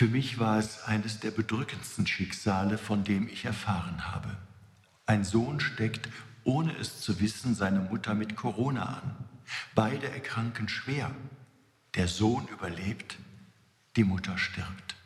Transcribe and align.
Für 0.00 0.06
mich 0.06 0.38
war 0.38 0.58
es 0.58 0.84
eines 0.84 1.20
der 1.20 1.30
bedrückendsten 1.30 2.06
Schicksale, 2.06 2.78
von 2.78 3.04
dem 3.04 3.28
ich 3.28 3.44
erfahren 3.44 4.10
habe. 4.10 4.34
Ein 5.04 5.24
Sohn 5.24 5.60
steckt, 5.60 6.08
ohne 6.42 6.74
es 6.78 7.02
zu 7.02 7.20
wissen, 7.20 7.54
seine 7.54 7.80
Mutter 7.80 8.14
mit 8.14 8.34
Corona 8.34 9.02
an. 9.02 9.16
Beide 9.74 10.10
erkranken 10.10 10.70
schwer. 10.70 11.10
Der 11.96 12.08
Sohn 12.08 12.48
überlebt, 12.48 13.18
die 13.96 14.04
Mutter 14.04 14.38
stirbt. 14.38 14.96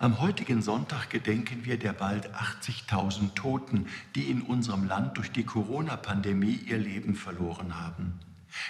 Am 0.00 0.18
heutigen 0.18 0.60
Sonntag 0.60 1.08
gedenken 1.08 1.64
wir 1.64 1.78
der 1.78 1.92
bald 1.92 2.34
80.000 2.34 3.34
Toten, 3.34 3.86
die 4.16 4.28
in 4.28 4.42
unserem 4.42 4.88
Land 4.88 5.18
durch 5.18 5.30
die 5.30 5.44
Corona-Pandemie 5.44 6.58
ihr 6.66 6.78
Leben 6.78 7.14
verloren 7.14 7.78
haben. 7.78 8.18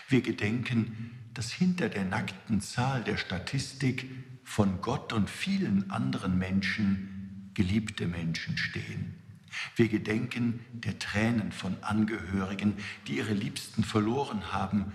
Wir 0.07 0.21
gedenken, 0.21 1.24
dass 1.35 1.53
hinter 1.53 1.89
der 1.89 2.05
nackten 2.05 2.61
Zahl 2.61 3.03
der 3.03 3.17
Statistik 3.17 4.09
von 4.45 4.81
Gott 4.81 5.13
und 5.13 5.29
vielen 5.29 5.91
anderen 5.91 6.39
Menschen 6.39 7.51
geliebte 7.55 8.07
Menschen 8.07 8.57
stehen. 8.57 9.15
Wir 9.77 9.89
gedenken 9.89 10.61
der 10.73 10.99
Tränen 10.99 11.53
von 11.53 11.77
Angehörigen, 11.83 12.75
die 13.07 13.19
ihre 13.19 13.35
Liebsten 13.35 13.85
verloren 13.85 14.53
haben 14.53 14.93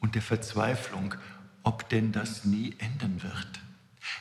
und 0.00 0.14
der 0.14 0.22
Verzweiflung, 0.22 1.14
ob 1.62 1.88
denn 1.88 2.12
das 2.12 2.44
nie 2.44 2.74
enden 2.78 3.22
wird. 3.22 3.60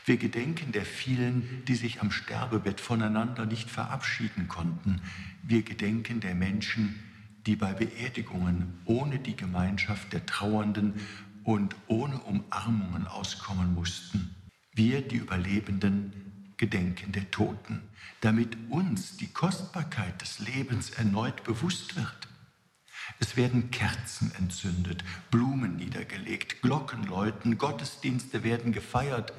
Wir 0.06 0.18
gedenken 0.18 0.72
der 0.72 0.86
vielen, 0.86 1.64
die 1.68 1.76
sich 1.76 2.02
am 2.02 2.12
Sterbebett 2.12 2.82
voneinander 2.82 3.46
nicht 3.46 3.70
verabschieden 3.70 4.48
konnten. 4.48 5.02
Wir 5.44 5.62
gedenken 5.62 6.20
der 6.20 6.34
Menschen, 6.34 6.96
die 7.46 7.56
bei 7.56 7.74
Beerdigungen 7.74 8.80
ohne 8.86 9.20
die 9.20 9.36
Gemeinschaft 9.36 10.14
der 10.14 10.26
Trauernden 10.26 10.96
und 11.46 11.76
ohne 11.88 12.20
Umarmungen 12.20 13.08
auskommen 13.08 13.74
mussten. 13.74 14.36
Wir, 14.74 15.02
die 15.02 15.18
Überlebenden, 15.18 16.54
gedenken 16.58 17.12
der 17.12 17.30
Toten, 17.32 17.82
damit 18.22 18.58
uns 18.70 19.18
die 19.18 19.32
Kostbarkeit 19.32 20.22
des 20.22 20.40
Lebens 20.40 20.90
erneut 20.90 21.44
bewusst 21.44 21.96
wird. 21.96 22.28
Es 23.20 23.38
werden 23.38 23.72
Kerzen 23.72 24.32
entzündet, 24.38 25.04
Blumen 25.32 25.76
niedergelegt, 25.76 26.62
Glocken 26.62 27.04
läuten, 27.04 27.58
Gottesdienste 27.58 28.44
werden 28.44 28.72
gefeiert 28.72 29.32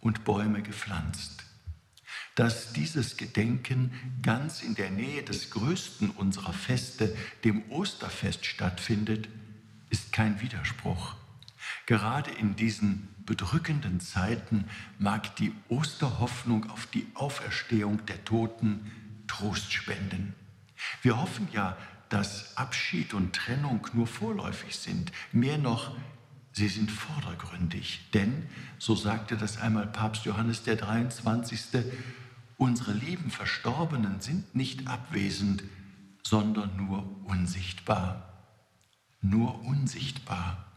und 0.00 0.24
Bäume 0.24 0.62
gepflanzt. 0.62 1.44
Dass 2.34 2.72
dieses 2.72 3.18
Gedenken 3.18 3.92
ganz 4.22 4.62
in 4.62 4.74
der 4.74 4.90
Nähe 4.90 5.22
des 5.22 5.50
größten 5.50 6.10
unserer 6.10 6.54
Feste, 6.54 7.14
dem 7.44 7.70
Osterfest, 7.70 8.46
stattfindet, 8.46 9.28
ist 9.90 10.12
kein 10.12 10.40
Widerspruch. 10.40 11.16
Gerade 11.86 12.30
in 12.30 12.56
diesen 12.56 13.08
bedrückenden 13.24 14.00
Zeiten 14.00 14.64
mag 14.98 15.36
die 15.36 15.52
Osterhoffnung 15.68 16.70
auf 16.70 16.86
die 16.86 17.06
Auferstehung 17.14 18.04
der 18.06 18.24
Toten 18.24 18.90
Trost 19.26 19.72
spenden. 19.72 20.34
Wir 21.02 21.20
hoffen 21.20 21.48
ja, 21.52 21.76
dass 22.08 22.56
Abschied 22.56 23.14
und 23.14 23.34
Trennung 23.34 23.86
nur 23.94 24.06
vorläufig 24.06 24.76
sind. 24.76 25.12
Mehr 25.32 25.58
noch, 25.58 25.96
sie 26.52 26.68
sind 26.68 26.90
vordergründig. 26.90 28.10
Denn, 28.12 28.46
so 28.78 28.94
sagte 28.94 29.36
das 29.36 29.58
einmal 29.58 29.86
Papst 29.86 30.24
Johannes 30.24 30.62
der 30.62 30.76
23., 30.76 31.60
unsere 32.58 32.92
lieben 32.92 33.30
Verstorbenen 33.30 34.20
sind 34.20 34.54
nicht 34.54 34.86
abwesend, 34.86 35.64
sondern 36.22 36.76
nur 36.76 37.08
unsichtbar. 37.24 38.28
Nur 39.22 39.64
unsichtbar. 39.64 40.71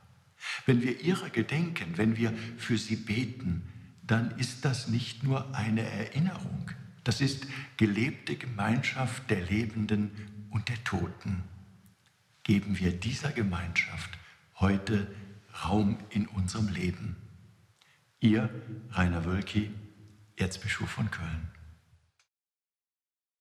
Wenn 0.66 0.82
wir 0.82 1.02
ihrer 1.02 1.30
gedenken, 1.30 1.98
wenn 1.98 2.18
wir 2.18 2.34
für 2.58 2.78
sie 2.78 2.96
beten, 2.96 3.64
dann 4.04 4.32
ist 4.38 4.66
das 4.66 4.88
nicht 4.88 5.24
nur 5.24 5.56
eine 5.56 5.82
Erinnerung, 5.82 6.72
das 7.04 7.22
ist 7.22 7.48
gelebte 7.78 8.36
Gemeinschaft 8.36 9.30
der 9.30 9.42
Lebenden 9.42 10.12
und 10.50 10.70
der 10.70 10.84
Toten. 10.84 11.44
Geben 12.44 12.80
wir 12.80 12.92
dieser 12.92 13.32
Gemeinschaft 13.32 14.10
heute 14.60 15.08
Raum 15.64 15.98
in 16.10 16.28
unserem 16.28 16.68
Leben. 16.68 17.16
Ihr, 18.20 18.50
Rainer 18.92 19.26
Wölki, 19.26 19.72
Erzbischof 20.36 20.90
von 20.90 21.12
Köln. 21.12 21.52